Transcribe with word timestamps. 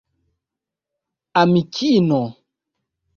amikino 1.43 2.21